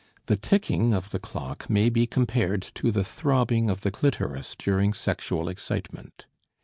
The 0.25 0.35
ticking 0.35 0.95
of 0.95 1.11
the 1.11 1.19
clock 1.19 1.69
may 1.69 1.91
be 1.91 2.07
compared 2.07 2.63
to 2.73 2.91
the 2.91 3.03
throbbing 3.03 3.69
of 3.69 3.81
the 3.81 3.91
clitoris 3.91 4.55
during 4.57 4.93
sexual 4.93 5.47
excitement. 5.47 6.25